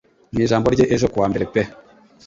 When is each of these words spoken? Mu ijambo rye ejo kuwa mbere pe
Mu 0.33 0.39
ijambo 0.45 0.67
rye 0.73 0.85
ejo 0.95 1.05
kuwa 1.13 1.27
mbere 1.31 1.45
pe 1.53 1.61